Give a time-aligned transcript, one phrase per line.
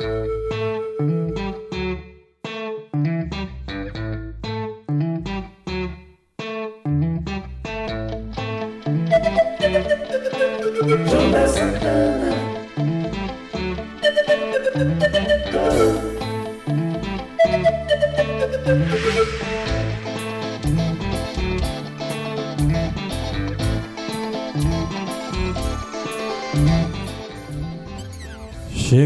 [0.00, 0.57] Música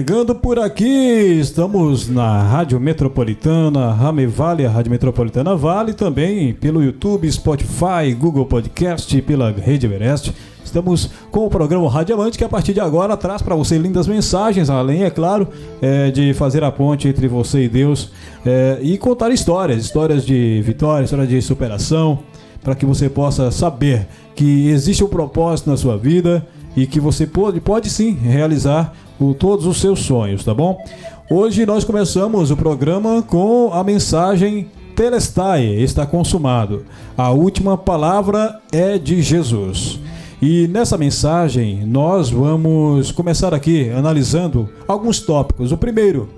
[0.03, 6.83] Chegando por aqui, estamos na Rádio Metropolitana, Rame Vale, a Rádio Metropolitana Vale, também pelo
[6.83, 10.35] YouTube, Spotify, Google Podcast, pela Rede Everest.
[10.65, 14.09] Estamos com o programa Rádio Amante, que a partir de agora traz para você lindas
[14.09, 15.47] mensagens, além, é claro,
[15.81, 18.11] é, de fazer a ponte entre você e Deus
[18.45, 22.19] é, e contar histórias, histórias de vitória, histórias de superação,
[22.61, 26.45] para que você possa saber que existe um propósito na sua vida
[26.77, 30.83] e que você pode, pode sim realizar o, todos os seus sonhos, tá bom?
[31.31, 36.85] Hoje nós começamos o programa com a mensagem Telestai, está consumado.
[37.17, 39.99] A última palavra é de Jesus.
[40.41, 45.73] E nessa mensagem nós vamos começar aqui analisando alguns tópicos.
[45.73, 46.29] O primeiro,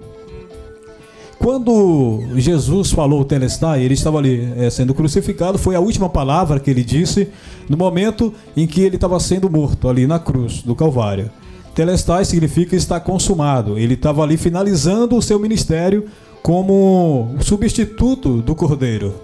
[1.38, 6.70] quando Jesus falou Telestai, ele estava ali é, sendo crucificado, foi a última palavra que
[6.70, 7.28] ele disse
[7.69, 11.30] no momento em que ele estava sendo morto ali na cruz do Calvário.
[11.75, 13.78] Telestai significa estar consumado.
[13.78, 16.06] Ele estava ali finalizando o seu ministério
[16.42, 19.14] como substituto do Cordeiro.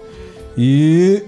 [0.57, 1.23] E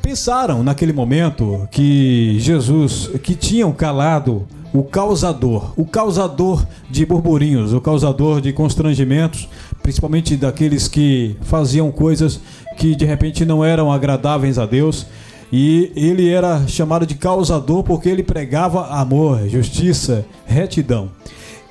[0.00, 7.80] pensaram naquele momento que Jesus, que tinham calado o causador, o causador de burburinhos, o
[7.80, 9.48] causador de constrangimentos,
[9.82, 12.40] principalmente daqueles que faziam coisas
[12.76, 15.06] que de repente não eram agradáveis a Deus.
[15.52, 21.10] E ele era chamado de causador porque ele pregava amor, justiça, retidão.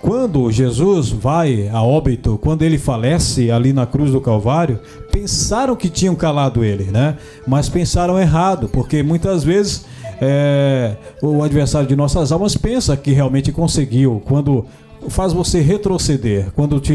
[0.02, 4.80] Quando Jesus vai a óbito, quando ele falece ali na cruz do Calvário,
[5.12, 7.18] pensaram que tinham calado ele, né?
[7.48, 9.86] Mas pensaram errado, porque muitas vezes
[10.22, 14.22] é, o adversário de nossas almas pensa que realmente conseguiu.
[14.26, 14.66] Quando
[15.10, 16.94] faz você retroceder, quando te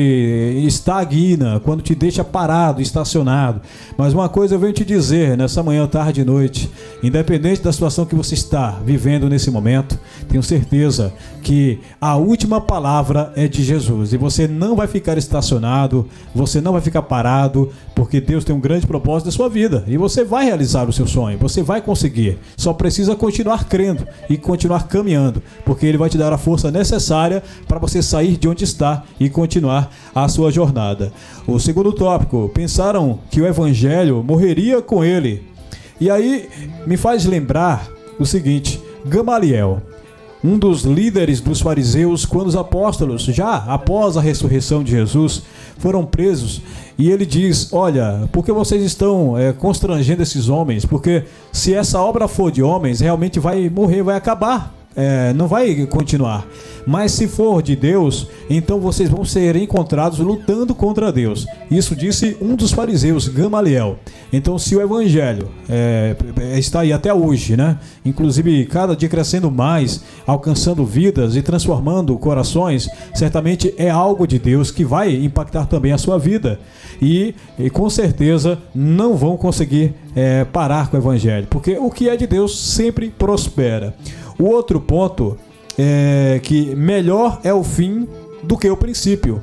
[0.66, 3.60] estagna, quando te deixa parado, estacionado.
[3.97, 6.70] Mas uma coisa eu venho te dizer nessa manhã, tarde e noite,
[7.03, 11.12] independente da situação que você está vivendo nesse momento, tenho certeza
[11.43, 16.72] que a última palavra é de Jesus e você não vai ficar estacionado, você não
[16.72, 20.44] vai ficar parado, porque Deus tem um grande propósito na sua vida e você vai
[20.44, 22.38] realizar o seu sonho, você vai conseguir.
[22.56, 27.43] Só precisa continuar crendo e continuar caminhando, porque ele vai te dar a força necessária
[27.66, 31.12] para você você sair de onde está e continuar a sua jornada.
[31.47, 35.43] O segundo tópico, pensaram que o evangelho morreria com ele.
[36.00, 36.49] E aí
[36.87, 37.87] me faz lembrar
[38.19, 39.83] o seguinte: Gamaliel,
[40.43, 45.43] um dos líderes dos fariseus, quando os apóstolos, já após a ressurreição de Jesus,
[45.78, 46.62] foram presos,
[46.97, 50.87] e ele diz: Olha, por que vocês estão é, constrangendo esses homens?
[50.87, 55.86] Porque se essa obra for de homens, realmente vai morrer, vai acabar é, não vai
[55.86, 56.46] continuar.
[56.86, 61.46] Mas se for de Deus, então vocês vão ser encontrados lutando contra Deus.
[61.70, 63.98] Isso disse um dos fariseus, Gamaliel.
[64.32, 66.16] Então, se o evangelho é,
[66.56, 67.78] está aí até hoje, né?
[68.04, 74.70] Inclusive cada dia crescendo mais, alcançando vidas e transformando corações, certamente é algo de Deus
[74.70, 76.58] que vai impactar também a sua vida.
[77.00, 82.08] E, e com certeza não vão conseguir é, parar com o evangelho, porque o que
[82.08, 83.94] é de Deus sempre prospera.
[84.40, 85.36] O outro ponto
[85.78, 88.08] é que melhor é o fim
[88.42, 89.42] do que o princípio.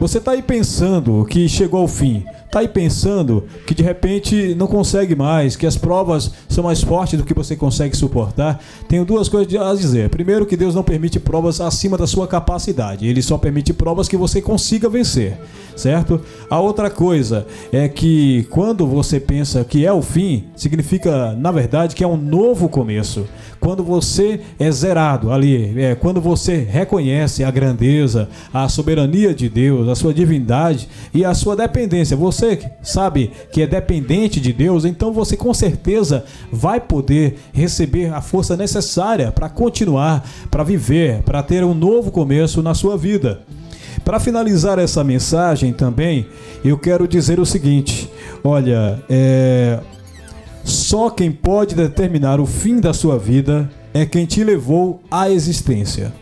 [0.00, 4.66] Você está aí pensando que chegou ao fim, está aí pensando que de repente não
[4.66, 9.28] consegue mais, que as provas são mais fortes do que você consegue suportar, tenho duas
[9.28, 10.08] coisas a dizer.
[10.08, 14.16] Primeiro, que Deus não permite provas acima da sua capacidade, Ele só permite provas que
[14.16, 15.38] você consiga vencer,
[15.76, 16.20] certo?
[16.50, 21.94] A outra coisa é que quando você pensa que é o fim, significa, na verdade,
[21.94, 23.26] que é um novo começo.
[23.58, 29.83] Quando você é zerado ali, é, quando você reconhece a grandeza, a soberania de Deus,
[29.90, 34.84] a sua divindade e a sua dependência, você você sabe que é dependente de Deus,
[34.84, 41.42] então você com certeza vai poder receber a força necessária para continuar, para viver, para
[41.42, 43.40] ter um novo começo na sua vida.
[44.04, 46.26] Para finalizar essa mensagem também,
[46.64, 48.10] eu quero dizer o seguinte:
[48.42, 49.78] olha, é...
[50.64, 56.12] só quem pode determinar o fim da sua vida é quem te levou à existência.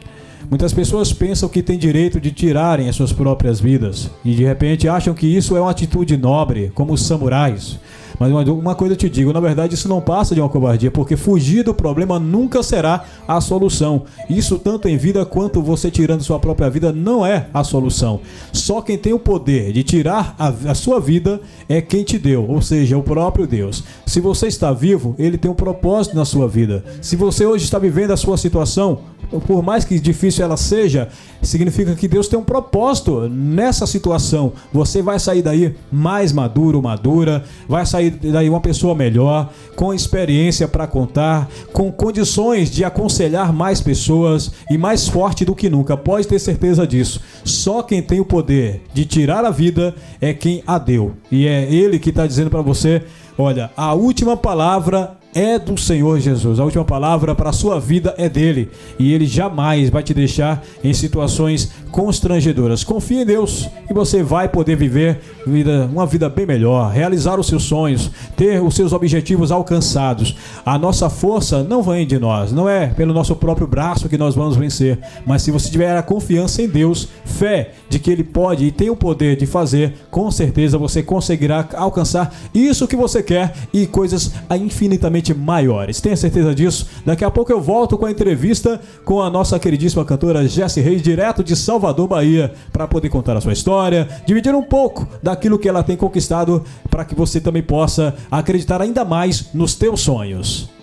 [0.52, 4.86] Muitas pessoas pensam que têm direito de tirarem as suas próprias vidas e de repente
[4.86, 7.78] acham que isso é uma atitude nobre, como os samurais.
[8.18, 11.16] Mas uma, coisa eu te digo, na verdade isso não passa de uma covardia, porque
[11.16, 14.02] fugir do problema nunca será a solução.
[14.28, 18.20] Isso tanto em vida quanto você tirando sua própria vida não é a solução.
[18.52, 22.48] Só quem tem o poder de tirar a, a sua vida é quem te deu,
[22.48, 23.84] ou seja, o próprio Deus.
[24.06, 26.84] Se você está vivo, ele tem um propósito na sua vida.
[27.00, 29.00] Se você hoje está vivendo a sua situação,
[29.46, 31.08] por mais que difícil ela seja,
[31.42, 34.52] significa que Deus tem um propósito nessa situação.
[34.72, 40.68] Você vai sair daí mais maduro, madura, vai sair daí uma pessoa melhor, com experiência
[40.68, 45.96] para contar, com condições de aconselhar mais pessoas e mais forte do que nunca.
[45.96, 47.20] Pode ter certeza disso.
[47.44, 51.12] Só quem tem o poder de tirar a vida é quem a deu.
[51.30, 53.02] E é ele que está dizendo para você:
[53.36, 56.60] olha, a última palavra é do Senhor Jesus.
[56.60, 58.70] A última palavra para a sua vida é dele.
[58.98, 62.84] E ele jamais vai te deixar em situações constrangedoras.
[62.84, 67.46] Confie em Deus e você vai poder viver vida, uma vida bem melhor, realizar os
[67.46, 70.36] seus sonhos, ter os seus objetivos alcançados.
[70.64, 74.34] A nossa força não vem de nós, não é pelo nosso próprio braço que nós
[74.34, 74.98] vamos vencer.
[75.26, 78.88] Mas se você tiver a confiança em Deus, fé de que Ele pode e tem
[78.88, 84.32] o poder de fazer, com certeza você conseguirá alcançar isso que você quer e coisas
[84.58, 86.00] infinitamente maiores.
[86.00, 86.86] Tenha certeza disso.
[87.04, 91.02] Daqui a pouco eu volto com a entrevista com a nossa queridíssima cantora Jessie Reis,
[91.02, 95.68] direto de Salvador, Bahia, para poder contar a sua história, dividir um pouco daquilo que
[95.68, 100.81] ela tem conquistado, para que você também possa acreditar ainda mais nos teus sonhos.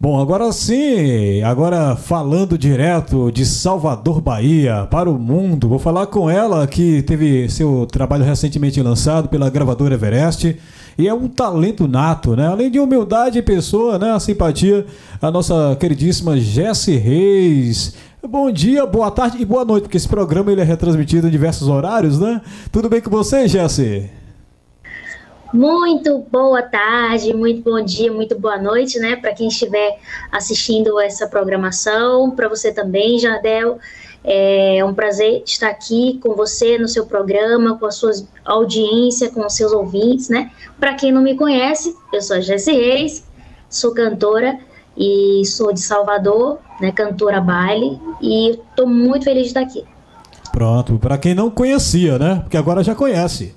[0.00, 6.30] Bom, agora sim, agora falando direto de Salvador, Bahia, para o mundo, vou falar com
[6.30, 10.56] ela que teve seu trabalho recentemente lançado pela gravadora Everest
[10.96, 12.46] e é um talento nato, né?
[12.46, 14.12] Além de humildade e pessoa, né?
[14.12, 14.86] A simpatia,
[15.20, 17.94] a nossa queridíssima Jessie Reis.
[18.22, 21.66] Bom dia, boa tarde e boa noite, porque esse programa ele é retransmitido em diversos
[21.66, 22.40] horários, né?
[22.70, 24.08] Tudo bem com você, Jessie?
[25.52, 29.16] Muito boa tarde, muito bom dia, muito boa noite, né?
[29.16, 29.98] Para quem estiver
[30.30, 33.78] assistindo essa programação, para você também, Jardel.
[34.22, 38.12] É um prazer estar aqui com você no seu programa, com a sua
[38.44, 40.50] audiência, com os seus ouvintes, né?
[40.78, 43.24] Para quem não me conhece, eu sou a Jessie Reis,
[43.70, 44.58] sou cantora
[44.94, 46.92] e sou de Salvador, né?
[46.92, 49.82] Cantora baile e estou muito feliz de estar aqui.
[50.52, 52.40] Pronto, para quem não conhecia, né?
[52.42, 53.56] Porque agora já conhece.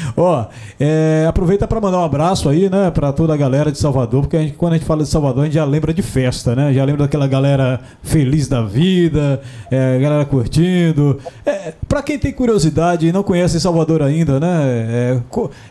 [0.15, 0.45] Ó,
[0.79, 4.37] é, aproveita para mandar um abraço aí, né, para toda a galera de Salvador, porque
[4.37, 6.73] a gente, quando a gente fala de Salvador, a gente já lembra de festa, né?
[6.73, 11.17] Já lembra daquela galera feliz da vida, é, galera curtindo.
[11.45, 14.47] É, para quem tem curiosidade e não conhece Salvador ainda, né?
[14.49, 15.19] É,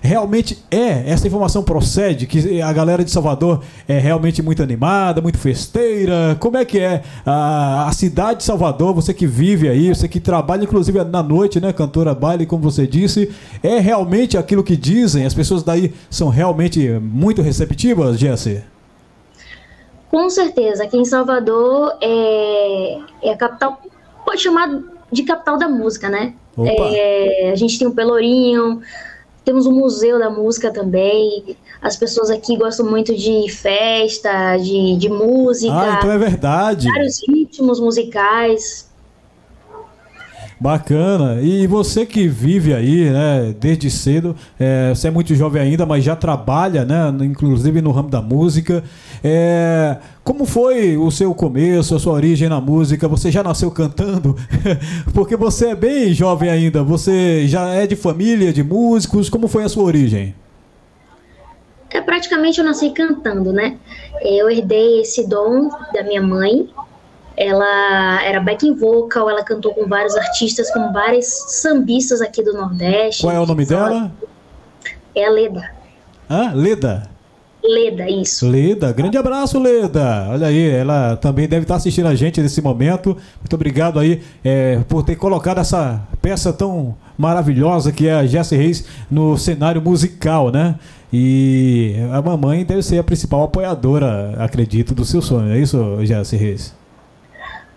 [0.00, 5.38] realmente é, essa informação procede, que a galera de Salvador é realmente muito animada, muito
[5.38, 6.36] festeira.
[6.38, 10.20] Como é que é a, a cidade de Salvador, você que vive aí, você que
[10.20, 13.30] trabalha inclusive na noite, né, cantora baile, como você disse,
[13.62, 15.24] é realmente aquilo que dizem?
[15.24, 18.62] As pessoas daí são realmente muito receptivas, Jesse?
[20.10, 20.84] Com certeza.
[20.84, 23.80] Aqui em Salvador é, é a capital,
[24.24, 24.68] pode chamar
[25.12, 26.34] de capital da música, né?
[26.58, 28.80] É, a gente tem o Pelourinho,
[29.44, 31.56] temos o Museu da Música também.
[31.80, 35.72] As pessoas aqui gostam muito de festa, de, de música.
[35.72, 36.88] Ah, então é verdade.
[36.88, 38.89] Vários ritmos musicais.
[40.60, 41.40] Bacana.
[41.40, 46.04] E você que vive aí, né, desde cedo, é, você é muito jovem ainda, mas
[46.04, 48.84] já trabalha, né, inclusive no ramo da música.
[49.24, 53.08] É, como foi o seu começo, a sua origem na música?
[53.08, 54.36] Você já nasceu cantando?
[55.14, 56.82] Porque você é bem jovem ainda.
[56.82, 59.30] Você já é de família de músicos?
[59.30, 60.34] Como foi a sua origem?
[61.88, 63.78] É, praticamente eu nasci cantando, né?
[64.22, 66.68] Eu herdei esse dom da minha mãe,
[67.36, 73.22] ela era backing vocal, ela cantou com vários artistas, com várias sambistas aqui do Nordeste.
[73.22, 74.12] Qual é o nome dela?
[75.14, 75.70] É a Leda.
[76.28, 76.52] Hã?
[76.54, 77.10] Leda?
[77.62, 78.48] Leda, isso.
[78.48, 80.28] Leda, grande abraço, Leda.
[80.30, 83.16] Olha aí, ela também deve estar assistindo a gente nesse momento.
[83.38, 88.56] Muito obrigado aí é, por ter colocado essa peça tão maravilhosa que é a Jessie
[88.56, 90.76] Reis no cenário musical, né?
[91.12, 95.52] E a mamãe deve ser a principal apoiadora, acredito, do seu sonho.
[95.52, 96.79] É isso, Jessie Reis?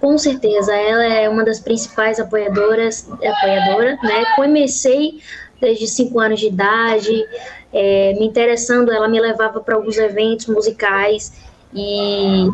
[0.03, 4.25] Com certeza, ela é uma das principais apoiadoras, apoiadora, né?
[4.35, 5.21] Comecei
[5.61, 7.25] desde 5 anos de idade,
[7.71, 11.31] é, me interessando, ela me levava para alguns eventos musicais
[11.73, 12.49] e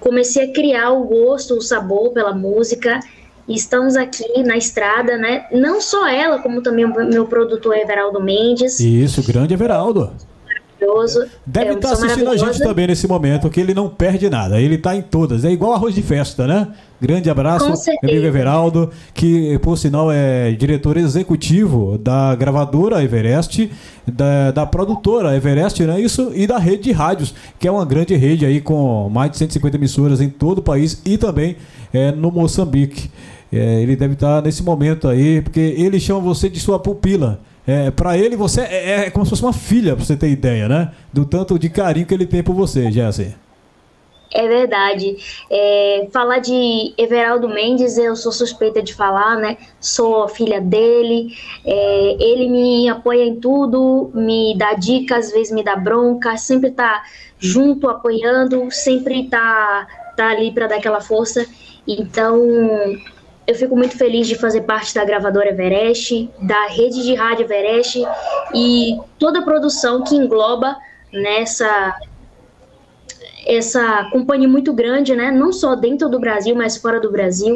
[0.00, 3.00] comecei a criar o gosto, o sabor pela música.
[3.48, 5.46] E estamos aqui na estrada, né?
[5.50, 8.80] Não só ela, como também o meu produtor Everaldo Mendes.
[8.80, 10.12] Isso, grande Everaldo.
[10.80, 11.26] Maravilhoso.
[11.44, 14.60] Deve estar tá assistindo a gente também nesse momento, que ele não perde nada.
[14.60, 15.44] Ele está em todas.
[15.44, 16.68] É igual arroz de festa, né?
[16.98, 17.66] Grande abraço,
[18.02, 23.70] amigo Everaldo, que por sinal é diretor executivo da gravadora Everest,
[24.06, 26.00] da, da produtora Everest, né?
[26.00, 29.36] Isso, e da rede de rádios, que é uma grande rede aí com mais de
[29.36, 31.56] 150 emissoras em todo o país e também
[31.92, 33.10] é, no Moçambique.
[33.52, 37.40] É, ele deve estar nesse momento aí, porque ele chama você de sua pupila.
[37.66, 40.68] É, para ele, você é, é, como se fosse uma filha, pra você ter ideia,
[40.68, 40.92] né?
[41.12, 43.34] Do tanto de carinho que ele tem por você, Jesse.
[44.32, 45.16] É verdade.
[45.50, 49.56] É, falar de Everaldo Mendes, eu sou suspeita de falar, né?
[49.80, 51.34] Sou filha dele.
[51.64, 56.70] É, ele me apoia em tudo, me dá dicas, às vezes me dá bronca, sempre
[56.70, 57.02] tá
[57.38, 61.46] junto, apoiando, sempre tá, tá ali para dar aquela força.
[61.86, 62.36] Então,
[63.46, 68.04] eu fico muito feliz de fazer parte da gravadora Everest, da rede de rádio Everest
[68.54, 70.76] e toda a produção que engloba
[71.12, 71.98] nessa
[73.46, 75.30] essa companhia muito grande, né?
[75.30, 77.54] Não só dentro do Brasil, mas fora do Brasil.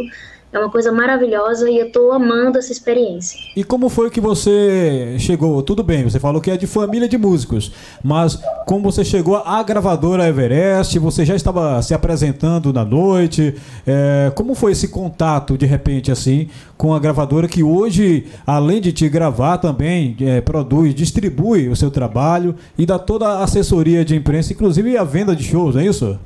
[0.53, 3.39] É uma coisa maravilhosa e eu estou amando essa experiência.
[3.55, 5.63] E como foi que você chegou?
[5.63, 7.71] Tudo bem, você falou que é de família de músicos,
[8.03, 10.99] mas como você chegou à gravadora Everest?
[10.99, 13.55] Você já estava se apresentando na noite?
[13.87, 18.91] É, como foi esse contato, de repente, assim, com a gravadora que hoje, além de
[18.93, 24.17] te gravar, também é, produz, distribui o seu trabalho e dá toda a assessoria de
[24.17, 26.19] imprensa, inclusive a venda de shows, é isso?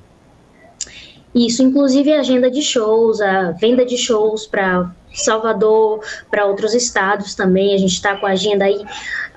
[1.34, 6.00] Isso, inclusive a agenda de shows, a venda de shows para Salvador,
[6.30, 7.74] para outros estados também.
[7.74, 8.84] A gente está com a agenda aí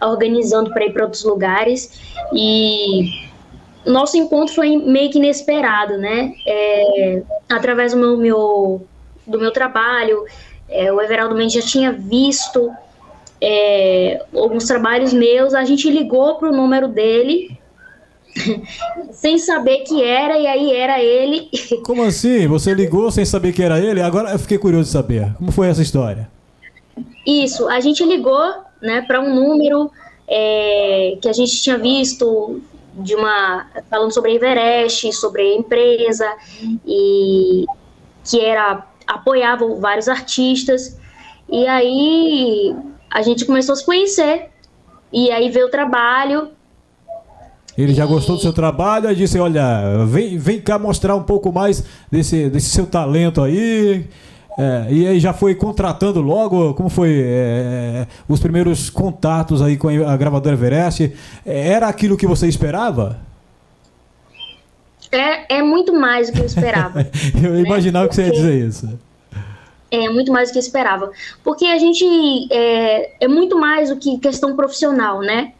[0.01, 1.99] organizando para ir para outros lugares.
[2.33, 3.09] E
[3.85, 6.33] nosso encontro foi meio que inesperado, né?
[6.45, 8.87] É, através do meu, meu,
[9.25, 10.25] do meu trabalho,
[10.69, 12.71] é, o Everaldo Mendes já tinha visto
[13.41, 17.57] é, alguns trabalhos meus, a gente ligou para o número dele
[19.11, 21.49] sem saber que era, e aí era ele.
[21.83, 22.47] Como assim?
[22.47, 24.01] Você ligou sem saber que era ele?
[24.01, 25.33] Agora eu fiquei curioso de saber.
[25.37, 26.29] Como foi essa história?
[27.25, 28.41] Isso, a gente ligou
[28.81, 29.91] né, para um número
[30.27, 32.61] é, que a gente tinha visto
[32.95, 36.35] de uma falando sobre a Everest, sobre a empresa
[36.85, 37.65] e
[38.23, 40.97] que era apoiava vários artistas
[41.47, 42.75] e aí
[43.09, 44.49] a gente começou a se conhecer
[45.13, 46.49] e aí veio o trabalho
[47.77, 51.51] ele já gostou do seu trabalho, aí disse: Olha, vem, vem cá mostrar um pouco
[51.51, 54.05] mais desse, desse seu talento aí.
[54.59, 59.87] É, e aí já foi contratando logo, como foi é, os primeiros contatos aí com
[59.87, 61.13] a gravadora Everest?
[61.45, 63.19] Era aquilo que você esperava?
[65.11, 67.01] É, é muito mais do que eu esperava.
[67.41, 67.61] eu né?
[67.61, 68.99] imaginava que você ia dizer isso.
[69.91, 71.11] É muito mais do que eu esperava.
[71.43, 72.03] Porque a gente
[72.51, 75.53] é, é muito mais do que questão profissional, né?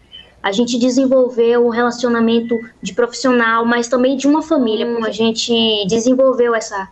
[0.48, 4.88] A gente desenvolveu um relacionamento de profissional, mas também de uma família.
[5.06, 5.54] A gente
[5.89, 6.88] desenvolveu essa,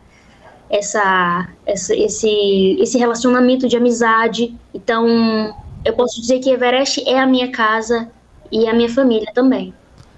[0.70, 4.54] essa, essa, esse, esse relacionamento de amizade.
[4.74, 8.10] Então, eu posso dizer que Everest é a minha casa
[8.52, 9.74] e a minha família também.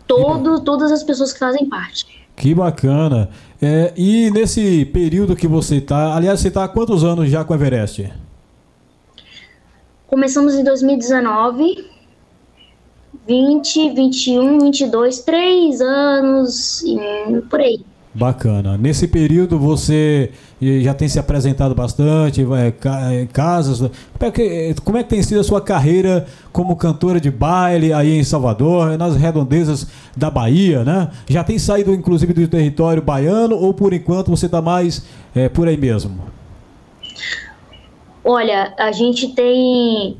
[0.08, 2.28] Todo, todas as pessoas que fazem parte.
[2.36, 3.30] Que bacana.
[3.62, 7.54] É, e nesse período que você está, aliás, você está há quantos anos já com
[7.54, 8.12] Everest?
[10.08, 11.97] Começamos em 2019
[13.28, 16.84] 20, 21, 22, 3 anos,
[17.50, 17.82] por aí.
[18.14, 18.78] Bacana.
[18.78, 23.78] Nesse período você já tem se apresentado bastante, é, casas.
[23.78, 23.92] Como
[24.22, 28.18] é, que, como é que tem sido a sua carreira como cantora de baile aí
[28.18, 31.12] em Salvador, nas redondezas da Bahia, né?
[31.28, 35.06] Já tem saído inclusive do território baiano ou por enquanto você está mais
[35.36, 36.20] é, por aí mesmo?
[38.24, 40.18] Olha, a gente tem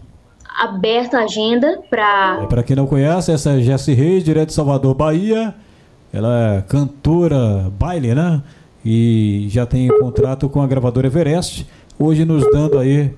[0.58, 2.40] aberta a agenda para.
[2.44, 5.54] É, para quem não conhece, essa é Jessie Reis, direto de Salvador, Bahia.
[6.12, 8.42] Ela é cantora baile, né?
[8.84, 11.68] E já tem contrato com a gravadora Everest.
[12.00, 13.14] Hoje nos dando aí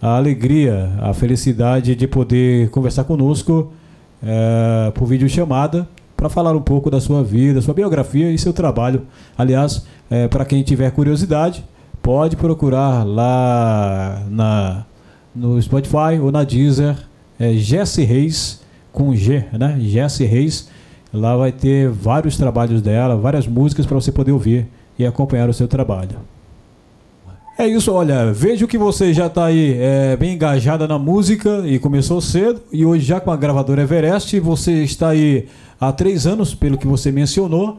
[0.00, 3.72] a alegria, a felicidade de poder conversar conosco
[4.22, 8.52] é, por vídeo chamada para falar um pouco da sua vida, sua biografia e seu
[8.52, 9.06] trabalho.
[9.36, 11.64] Aliás, é, para quem tiver curiosidade,
[12.02, 14.84] pode procurar lá na
[15.34, 16.96] no Spotify ou na Deezer,
[17.38, 18.62] é Jesse Reis,
[18.92, 19.76] com G, né?
[19.80, 20.68] Jesse Reis.
[21.12, 24.66] Lá vai ter vários trabalhos dela, várias músicas para você poder ouvir
[24.98, 26.16] e acompanhar o seu trabalho.
[27.56, 31.78] É isso, olha, vejo que você já está aí é, bem engajada na música e
[31.78, 35.46] começou cedo, e hoje já com a gravadora Everest, você está aí
[35.80, 37.76] há três anos, pelo que você mencionou.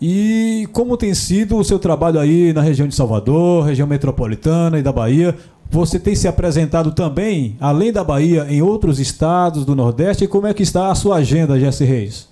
[0.00, 4.82] E como tem sido o seu trabalho aí na região de Salvador, região metropolitana e
[4.82, 5.36] da Bahia?
[5.70, 10.24] Você tem se apresentado também, além da Bahia, em outros estados do Nordeste.
[10.24, 12.28] E como é que está a sua agenda, Jesse Reis?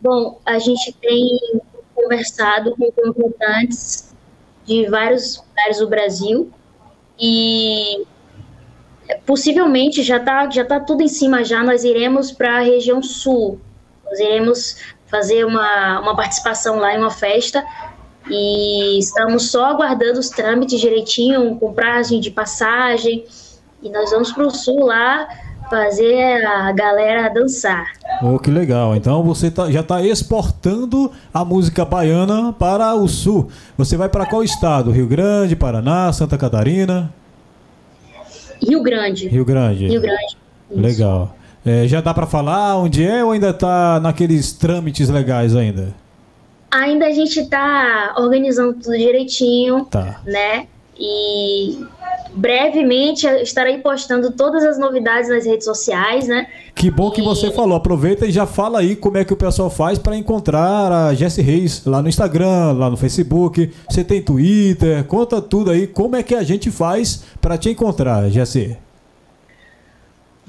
[0.00, 1.38] Bom, a gente tem
[1.94, 4.14] conversado com contratantes
[4.66, 6.50] de vários lugares do Brasil
[7.18, 8.04] e
[9.24, 13.60] possivelmente já está já tá tudo em cima já, nós iremos para a região sul,
[14.04, 17.64] nós iremos fazer uma, uma participação lá em uma festa
[18.30, 23.24] e estamos só aguardando os trâmites direitinho, com prazo de passagem,
[23.82, 25.28] e nós vamos para o sul lá
[25.68, 27.86] fazer a galera dançar.
[28.22, 28.94] Oh, que legal.
[28.94, 33.48] Então você tá, já está exportando a música baiana para o sul.
[33.76, 34.90] Você vai para qual estado?
[34.90, 37.12] Rio Grande, Paraná, Santa Catarina?
[38.62, 39.28] Rio Grande.
[39.28, 39.88] Rio Grande.
[39.88, 40.36] Rio Grande.
[40.70, 40.80] Isso.
[40.80, 41.36] Legal.
[41.64, 45.94] É, já dá para falar onde é ou ainda está naqueles trâmites legais ainda?
[46.74, 50.20] Ainda a gente está organizando tudo direitinho, tá.
[50.26, 50.66] né?
[50.98, 51.78] E
[52.34, 56.48] brevemente estarei postando todas as novidades nas redes sociais, né?
[56.74, 57.24] Que bom que e...
[57.24, 57.76] você falou.
[57.76, 61.44] Aproveita e já fala aí como é que o pessoal faz para encontrar a Jessie
[61.44, 63.72] Reis lá no Instagram, lá no Facebook.
[63.88, 65.04] Você tem Twitter?
[65.04, 65.86] Conta tudo aí.
[65.86, 68.76] Como é que a gente faz para te encontrar, Jessie?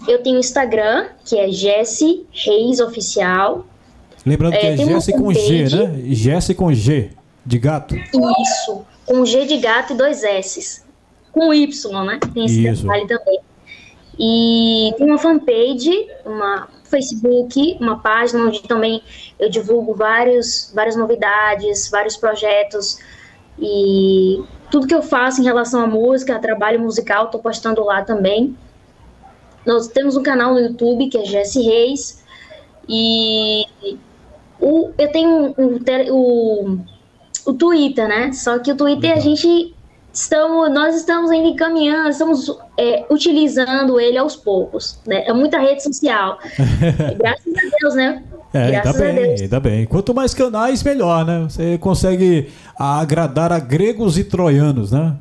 [0.07, 3.63] Eu tenho Instagram, que é Jessie Reis Oficial.
[4.25, 5.99] Lembrando que é, é Jesse com G, né?
[6.07, 7.11] Jesse com G,
[7.45, 7.95] de gato.
[7.95, 10.83] Isso, com G de gato e dois S.
[11.31, 12.19] Com Y, né?
[12.33, 12.83] Tem esse Isso.
[12.83, 13.39] detalhe também.
[14.17, 19.01] E tem uma fanpage, uma Facebook, uma página onde também
[19.37, 22.97] eu divulgo vários, várias novidades, vários projetos
[23.59, 28.57] e tudo que eu faço em relação à música, trabalho musical, estou postando lá também.
[29.65, 32.23] Nós temos um canal no YouTube que é Jesse Reis
[32.87, 33.65] e
[34.59, 35.79] o, eu tenho o,
[36.11, 36.79] o,
[37.45, 38.31] o Twitter, né?
[38.31, 39.73] Só que o Twitter a gente
[40.15, 45.25] estamos, nós estamos ainda encaminhando, estamos é, utilizando ele aos poucos, né?
[45.27, 46.39] É muita rede social.
[47.19, 48.23] Graças a Deus, né?
[48.53, 49.85] É, Graças ainda bem, ainda bem.
[49.85, 51.45] Quanto mais canais, melhor, né?
[51.49, 55.17] Você consegue agradar a gregos e troianos, né?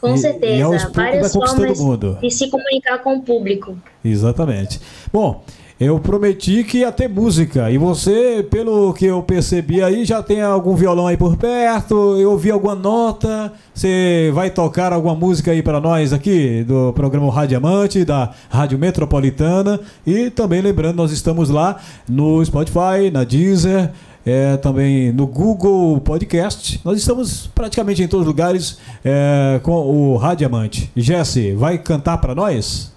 [0.00, 0.54] Com e, certeza.
[0.54, 1.78] E Várias formas
[2.20, 3.76] de se comunicar com o público.
[4.04, 4.80] Exatamente.
[5.12, 5.44] Bom,
[5.78, 7.70] eu prometi que ia ter música.
[7.70, 12.16] E você, pelo que eu percebi aí, já tem algum violão aí por perto?
[12.16, 13.52] Eu ouvi alguma nota?
[13.74, 18.78] Você vai tocar alguma música aí para nós aqui do programa Rádio Amante, da Rádio
[18.78, 19.80] Metropolitana.
[20.06, 23.90] E também lembrando, nós estamos lá no Spotify, na Deezer.
[24.26, 26.80] É, também no Google Podcast.
[26.82, 30.90] Nós estamos praticamente em todos os lugares é, com o Rádio Amante.
[30.96, 32.93] Jesse, vai cantar para nós?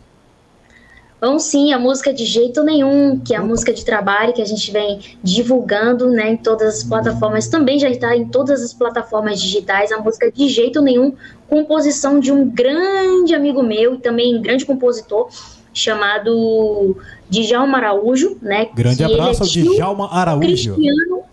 [1.19, 4.45] Vão sim, a música de jeito nenhum, que é a música de trabalho que a
[4.45, 9.41] gente vem divulgando né, em todas as plataformas, também já está em todas as plataformas
[9.41, 11.13] digitais, a música de jeito nenhum,
[11.49, 15.29] composição de um grande amigo meu e também grande compositor,
[15.73, 16.95] chamado
[17.29, 18.69] Djalma Araújo, né?
[18.75, 20.75] Grande abraço ao é Djalma Araújo.
[20.75, 21.23] Cristiano,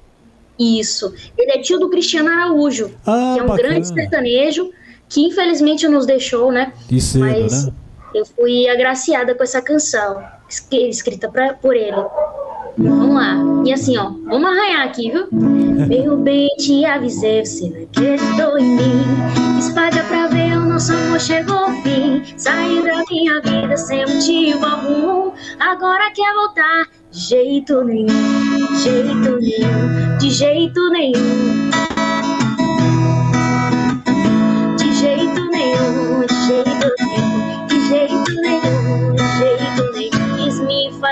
[0.58, 1.12] isso.
[1.36, 3.68] Ele é tio do Cristiano Araújo, ah, que é um bacana.
[3.68, 4.70] grande sertanejo,
[5.10, 6.72] que infelizmente nos deixou, né?
[6.90, 7.72] E cedo, Mas, né?
[8.14, 11.96] Eu fui agraciada com essa canção, escrita pra, por ele.
[12.76, 13.36] Vamos lá.
[13.64, 15.28] E assim, ó, vamos arranhar aqui, viu?
[15.30, 19.04] Meu bem, te avisei, você não acreditou em mim.
[19.58, 22.22] Espalha pra ver, o nosso amor chegou ao fim.
[22.36, 25.32] Saiu da minha vida sem motivo algum.
[25.60, 26.88] Agora quer voltar?
[27.10, 31.93] De jeito nenhum, jeito nenhum, de jeito nenhum.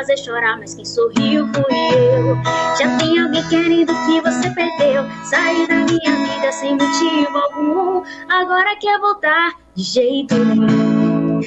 [0.03, 1.63] Fazer chorar, mas quem sorriu fui
[1.95, 2.37] eu.
[2.77, 5.05] Já tem alguém querendo que você perdeu.
[5.25, 8.03] Sair da minha vida sem motivo algum.
[8.29, 11.41] Agora quer voltar de jeito nenhum.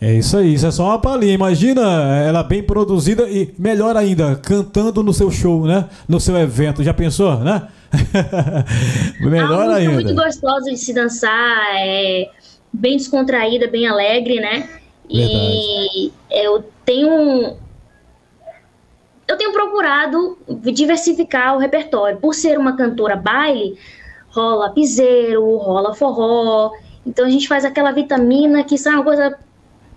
[0.00, 1.34] É isso aí, isso é só uma palhinha.
[1.34, 1.82] Imagina
[2.16, 5.88] ela bem produzida e melhor ainda, cantando no seu show, né?
[6.08, 6.82] No seu evento.
[6.82, 7.68] Já pensou, né?
[9.20, 9.92] melhor ainda.
[9.92, 11.66] muito gostosa de se dançar.
[11.72, 12.30] É
[12.72, 14.68] bem descontraída, bem alegre, né?
[15.08, 15.38] Verdade.
[15.40, 17.56] E eu tenho
[19.28, 20.38] eu tenho procurado
[20.72, 22.16] diversificar o repertório.
[22.16, 23.76] Por ser uma cantora baile,
[24.30, 26.72] rola piseiro, rola forró.
[27.06, 29.36] Então a gente faz aquela vitamina que sai uma coisa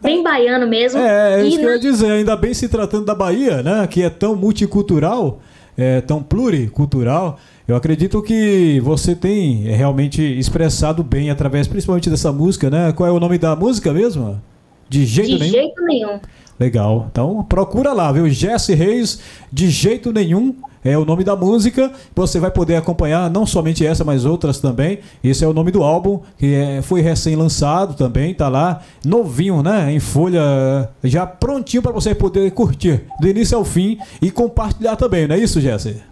[0.01, 0.99] bem baiano mesmo.
[0.99, 2.12] É, é isso que eu ia dizer.
[2.12, 3.88] Ainda bem se tratando da Bahia, né?
[3.88, 5.39] Que é tão multicultural,
[5.77, 7.39] é tão pluricultural.
[7.65, 12.91] Eu acredito que você tem realmente expressado bem através, principalmente dessa música, né?
[12.91, 14.41] Qual é o nome da música mesmo?
[14.89, 15.51] De jeito de nenhum?
[15.51, 16.19] De jeito nenhum.
[16.62, 17.08] Legal.
[17.12, 18.30] Então procura lá, viu?
[18.30, 19.19] Jesse Reis,
[19.52, 20.54] de jeito nenhum
[20.86, 21.91] é o nome da música.
[22.15, 25.00] Você vai poder acompanhar não somente essa, mas outras também.
[25.24, 29.91] Esse é o nome do álbum, que é, foi recém-lançado também, tá lá, novinho, né?
[29.91, 35.28] Em folha, já prontinho para você poder curtir do início ao fim e compartilhar também,
[35.28, 36.11] não é isso, Jesse?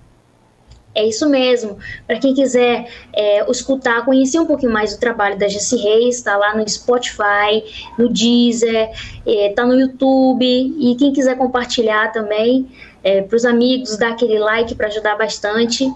[1.00, 1.78] É isso mesmo.
[2.06, 6.36] Para quem quiser é, escutar, conhecer um pouquinho mais do trabalho da Jessie Reis, está
[6.36, 7.64] lá no Spotify,
[7.98, 8.90] no Deezer,
[9.26, 10.46] está é, no YouTube.
[10.46, 12.68] E quem quiser compartilhar também
[13.02, 15.90] é, para os amigos, dar aquele like para ajudar bastante,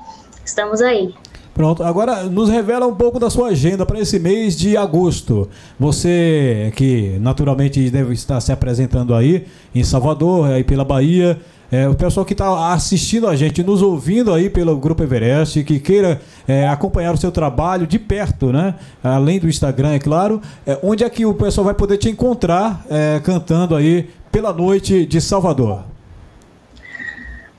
[0.45, 1.13] estamos aí.
[1.53, 5.47] Pronto, agora nos revela um pouco da sua agenda para esse mês de agosto.
[5.79, 11.39] Você que naturalmente deve estar se apresentando aí em Salvador, aí pela Bahia,
[11.71, 15.79] é, o pessoal que está assistindo a gente, nos ouvindo aí pelo Grupo Everest, que
[15.79, 18.75] queira é, acompanhar o seu trabalho de perto, né?
[19.03, 20.39] Além do Instagram, é claro.
[20.67, 25.05] É, onde é que o pessoal vai poder te encontrar é, cantando aí pela noite
[25.05, 25.83] de Salvador?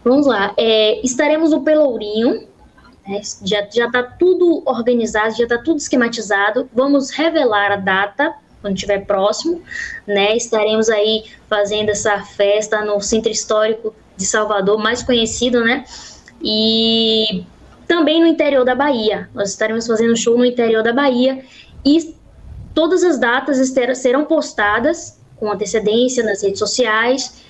[0.04, 0.52] Vamos lá.
[0.56, 2.53] É, estaremos no Pelourinho.
[3.06, 3.20] Né?
[3.44, 6.68] Já está tudo organizado, já está tudo esquematizado.
[6.72, 9.62] Vamos revelar a data quando estiver próximo,
[10.06, 10.34] né?
[10.36, 15.84] Estaremos aí fazendo essa festa no Centro Histórico de Salvador, mais conhecido, né?
[16.42, 17.44] E
[17.86, 19.28] também no interior da Bahia.
[19.34, 21.44] Nós estaremos fazendo show no interior da Bahia
[21.84, 22.14] e
[22.74, 23.58] todas as datas
[23.98, 27.42] serão postadas com antecedência nas redes sociais.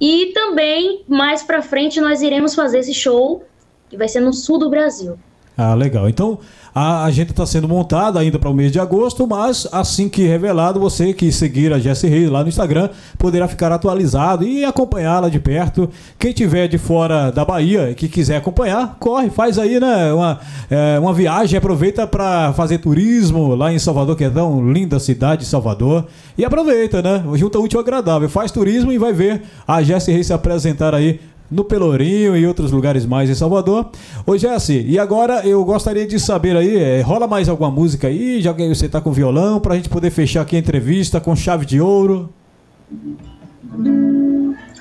[0.00, 3.44] E também mais para frente nós iremos fazer esse show
[3.88, 5.16] que vai ser no sul do Brasil.
[5.58, 6.06] Ah, legal.
[6.06, 6.38] Então,
[6.74, 10.78] a agenda está sendo montada ainda para o mês de agosto, mas assim que revelado,
[10.78, 15.40] você que seguir a Jessie Reis lá no Instagram poderá ficar atualizado e acompanhá-la de
[15.40, 15.88] perto.
[16.18, 20.38] Quem tiver de fora da Bahia e que quiser acompanhar, corre, faz aí né, uma,
[20.68, 25.40] é, uma viagem, aproveita para fazer turismo lá em Salvador, que é tão linda cidade
[25.40, 26.04] de Salvador.
[26.36, 27.24] E aproveita, né?
[27.36, 28.28] Junta útil ao agradável.
[28.28, 31.18] Faz turismo e vai ver a Jessie Reis se apresentar aí
[31.50, 33.90] no Pelourinho e outros lugares mais em Salvador.
[34.26, 38.40] Ô Jesse, e agora eu gostaria de saber aí, é, rola mais alguma música aí,
[38.40, 41.66] já que você tá com violão, pra gente poder fechar aqui a entrevista com chave
[41.66, 42.30] de ouro?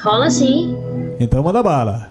[0.01, 0.75] Rola sim.
[1.19, 2.10] Então manda bala.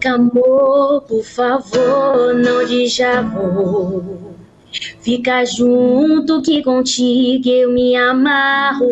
[0.00, 4.34] Fica amor, por favor, não diz já vou.
[5.02, 8.88] Fica junto que contigo eu me amarro.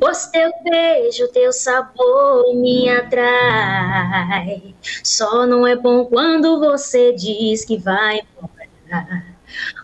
[0.00, 4.74] Pois teu beijo, teu sabor me atrai.
[5.04, 9.24] Só não é bom quando você diz que vai embora.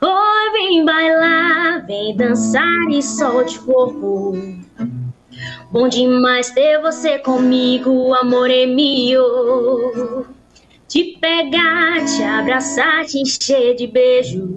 [0.02, 4.32] Oi, vem bailar, vem dançar e solte o corpo.
[5.72, 10.26] Bom demais ter você comigo, amor é meu.
[10.88, 14.48] Te pegar, te abraçar, te encher de beijo.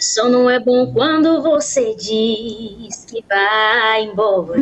[0.00, 4.54] Só não é bom quando você diz que vai embora.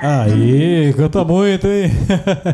[0.00, 1.90] Aí, canta muito, hein?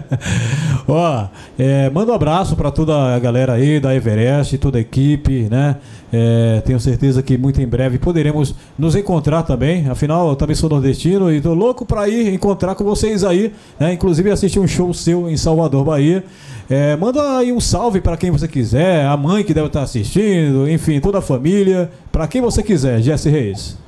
[0.87, 1.27] Ó,
[1.59, 5.77] é, manda um abraço para toda a galera aí da Everest, toda a equipe, né?
[6.13, 9.89] É, tenho certeza que muito em breve poderemos nos encontrar também.
[9.89, 13.95] Afinal, eu também sou nordestino e tô louco para ir encontrar com vocês aí, né?
[13.95, 16.23] Inclusive assistir um show seu em Salvador, Bahia.
[16.69, 20.69] É, manda aí um salve para quem você quiser, a mãe que deve estar assistindo,
[20.69, 23.84] enfim, toda a família, para quem você quiser, Jesse Reis.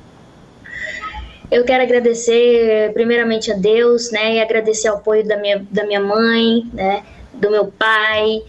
[1.49, 6.01] Eu quero agradecer primeiramente a Deus, né, e agradecer o apoio da minha, da minha
[6.01, 8.41] mãe, né, do meu pai,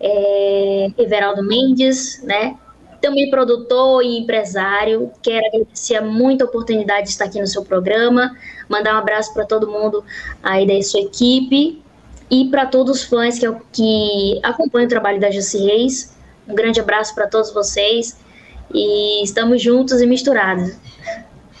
[0.00, 2.56] é, Everaldo Mendes, né,
[3.00, 5.12] também produtor e empresário.
[5.22, 8.34] Quero agradecer muito a oportunidade de estar aqui no seu programa,
[8.68, 10.02] mandar um abraço para todo mundo
[10.42, 11.82] aí da sua equipe
[12.30, 16.16] e para todos os fãs que, que acompanham o trabalho da Jussi Reis.
[16.48, 18.16] Um grande abraço para todos vocês
[18.72, 20.85] e estamos juntos e misturados.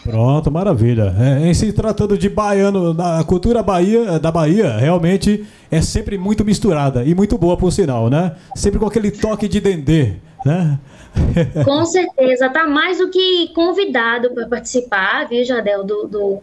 [0.06, 1.14] Pronto, maravilha.
[1.18, 6.44] É, em se tratando de baiano, a cultura Bahia, da Bahia realmente é sempre muito
[6.44, 8.36] misturada e muito boa por sinal, né?
[8.54, 10.14] Sempre com aquele toque de dendê,
[10.44, 10.78] né?
[11.64, 16.42] Com certeza, tá mais do que convidado para participar, viu, Jadel, do, do,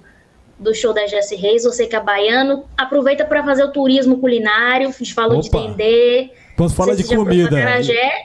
[0.59, 1.63] do, show da Jesse Reis.
[1.63, 5.43] Você que é baiano, aproveita para fazer o turismo culinário, a gente falou Opa.
[5.43, 7.57] de dendê Quando fala de comida.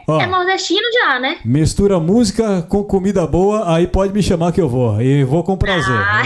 [0.07, 1.39] Ó, é nordestino já, né?
[1.45, 5.01] Mistura música com comida boa, aí pode me chamar que eu vou.
[5.01, 5.97] E vou com prazer.
[5.97, 6.23] Ah.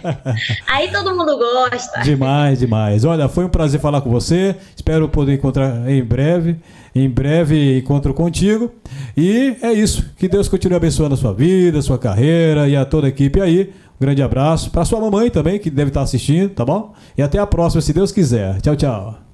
[0.66, 2.00] aí todo mundo gosta.
[2.00, 3.04] Demais, demais.
[3.04, 4.56] Olha, foi um prazer falar com você.
[4.74, 6.56] Espero poder encontrar em breve.
[6.94, 8.72] Em breve encontro contigo.
[9.14, 10.10] E é isso.
[10.16, 13.40] Que Deus continue abençoando a sua vida, a sua carreira e a toda a equipe
[13.40, 13.72] aí.
[14.00, 14.70] Um grande abraço.
[14.70, 16.94] Para sua mamãe também, que deve estar assistindo, tá bom?
[17.16, 18.60] E até a próxima, se Deus quiser.
[18.62, 19.25] Tchau, tchau.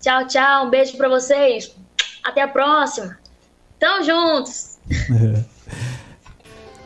[0.00, 0.66] Tchau, tchau.
[0.66, 1.74] Um beijo para vocês.
[2.24, 3.18] Até a próxima.
[3.78, 4.78] Tamo juntos.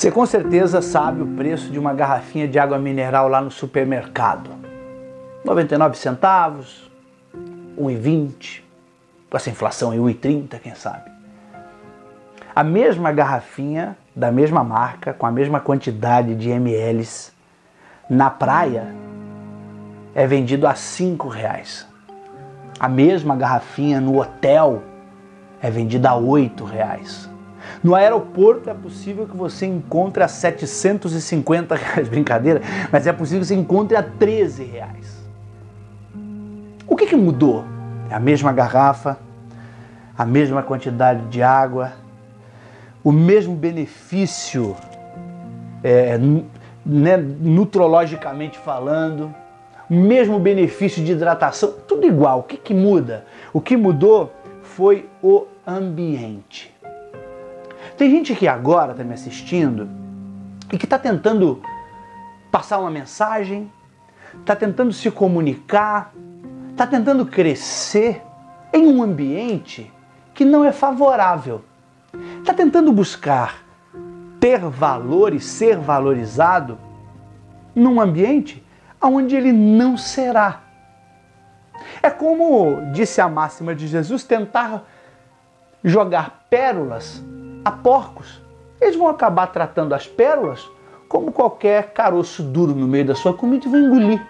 [0.00, 4.48] Você com certeza sabe o preço de uma garrafinha de água mineral lá no supermercado.
[5.44, 6.90] 99 centavos,
[7.78, 8.62] 1,20,
[9.28, 11.10] com essa inflação aí 1,30, quem sabe.
[12.56, 17.06] A mesma garrafinha da mesma marca, com a mesma quantidade de ml
[18.08, 18.86] na praia
[20.14, 21.86] é vendido a 5 reais.
[22.78, 24.82] A mesma garrafinha no hotel
[25.60, 27.28] é vendida a 8 reais.
[27.82, 33.46] No aeroporto é possível que você encontre a 750 reais, brincadeira, mas é possível que
[33.46, 35.20] você encontre a 13 reais.
[36.86, 37.64] O que, que mudou?
[38.10, 39.18] É a mesma garrafa,
[40.16, 41.92] a mesma quantidade de água,
[43.02, 44.76] o mesmo benefício
[45.82, 46.18] é,
[46.84, 49.34] né, nutrologicamente falando,
[49.88, 52.40] o mesmo benefício de hidratação, tudo igual.
[52.40, 53.24] O que, que muda?
[53.52, 56.72] O que mudou foi o ambiente.
[58.00, 59.86] Tem gente que agora está me assistindo
[60.72, 61.60] e que está tentando
[62.50, 63.70] passar uma mensagem,
[64.38, 66.10] está tentando se comunicar,
[66.70, 68.22] está tentando crescer
[68.72, 69.92] em um ambiente
[70.32, 71.60] que não é favorável.
[72.38, 73.62] Está tentando buscar
[74.40, 76.78] ter valor e ser valorizado
[77.74, 78.66] num ambiente
[78.98, 80.62] onde ele não será.
[82.02, 84.84] É como disse a máxima de Jesus, tentar
[85.84, 87.22] jogar pérolas
[87.64, 88.40] a porcos.
[88.80, 90.68] Eles vão acabar tratando as pérolas
[91.08, 94.26] como qualquer caroço duro no meio da sua comida e vão engolir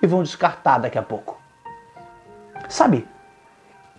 [0.00, 1.38] e vão descartar daqui a pouco.
[2.68, 3.06] Sabe,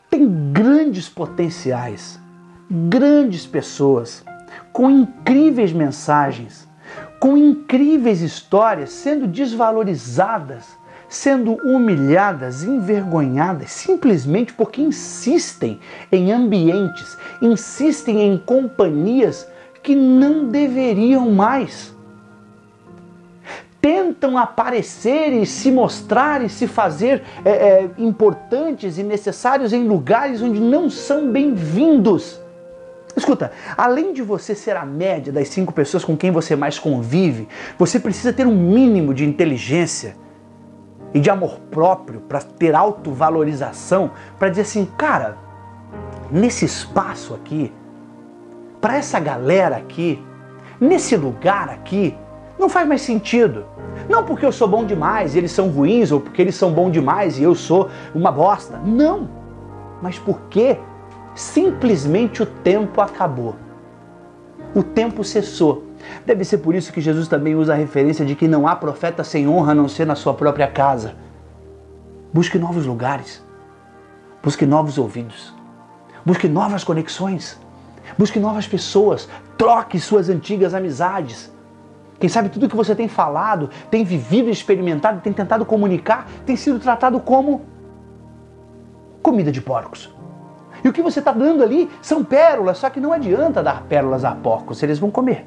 [0.10, 2.20] tem grandes potenciais,
[2.70, 4.26] grandes pessoas
[4.72, 6.68] com incríveis mensagens,
[7.20, 10.78] com incríveis histórias sendo desvalorizadas
[11.14, 15.80] sendo humilhadas, envergonhadas, simplesmente porque insistem
[16.12, 19.48] em ambientes, insistem em companhias
[19.84, 21.94] que não deveriam mais.
[23.80, 30.42] Tentam aparecer e se mostrar e se fazer é, é, importantes e necessários em lugares
[30.42, 32.40] onde não são bem-vindos.
[33.16, 37.48] Escuta, além de você ser a média das cinco pessoas com quem você mais convive,
[37.78, 40.23] você precisa ter um mínimo de inteligência
[41.14, 45.38] e de amor próprio, para ter autovalorização, para dizer assim, cara,
[46.32, 47.72] nesse espaço aqui,
[48.82, 50.22] para essa galera aqui,
[50.80, 52.18] nesse lugar aqui,
[52.60, 53.66] não faz mais sentido.
[54.10, 56.92] Não porque eu sou bom demais e eles são ruins, ou porque eles são bons
[56.92, 58.80] demais e eu sou uma bosta.
[58.84, 59.30] Não!
[60.02, 60.78] Mas porque
[61.36, 63.56] simplesmente o tempo acabou.
[64.76, 65.84] O tempo cessou.
[66.26, 69.24] Deve ser por isso que Jesus também usa a referência de que não há profeta
[69.24, 71.16] sem honra a não ser na sua própria casa.
[72.34, 73.44] Busque novos lugares.
[74.42, 75.54] Busque novos ouvidos.
[76.26, 77.60] Busque novas conexões.
[78.18, 79.30] Busque novas pessoas.
[79.58, 81.52] Troque suas antigas amizades.
[82.20, 86.80] Quem sabe tudo que você tem falado, tem vivido, experimentado, tem tentado comunicar, tem sido
[86.80, 87.66] tratado como
[89.22, 90.14] comida de porcos.
[90.84, 94.24] E o que você está dando ali são pérolas, só que não adianta dar pérolas
[94.26, 95.46] a porcos, eles vão comer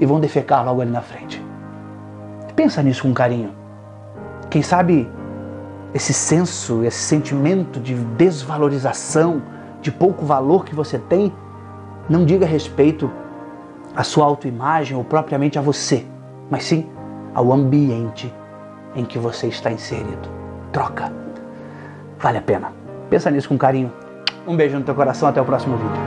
[0.00, 1.44] e vão defecar logo ali na frente.
[2.56, 3.52] Pensa nisso com carinho.
[4.48, 5.08] Quem sabe
[5.92, 9.42] esse senso, esse sentimento de desvalorização,
[9.82, 11.32] de pouco valor que você tem,
[12.08, 13.10] não diga respeito
[13.94, 16.06] à sua autoimagem ou propriamente a você,
[16.50, 16.88] mas sim
[17.34, 18.32] ao ambiente
[18.94, 20.28] em que você está inserido.
[20.72, 21.12] Troca.
[22.18, 22.72] Vale a pena.
[23.08, 23.92] Pensa nisso com carinho.
[24.46, 26.02] Um beijo no teu coração, até o próximo vídeo.